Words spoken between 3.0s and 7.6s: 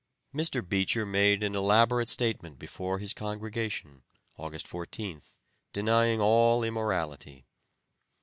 congregation, August 14th, denying all immorality.